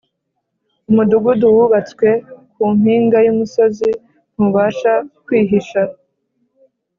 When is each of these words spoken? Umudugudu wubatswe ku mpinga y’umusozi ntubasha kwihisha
Umudugudu 0.89 1.45
wubatswe 1.55 2.09
ku 2.53 2.63
mpinga 2.77 3.17
y’umusozi 3.25 3.89
ntubasha 4.33 4.93
kwihisha 5.25 5.81